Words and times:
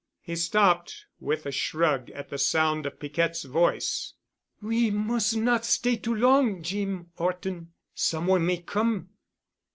He 0.19 0.35
stopped 0.35 1.05
with 1.19 1.45
a 1.45 1.51
shrug 1.51 2.09
at 2.15 2.29
the 2.29 2.39
sound 2.39 2.87
of 2.87 2.99
Piquette's 2.99 3.43
voice. 3.43 4.15
"We 4.59 4.89
mus' 4.89 5.35
not 5.35 5.63
stay 5.63 5.95
too 5.95 6.15
long, 6.15 6.63
Jeem 6.63 7.11
'Orton. 7.19 7.73
Some 7.93 8.25
one 8.25 8.43
may 8.43 8.57
come." 8.63 9.09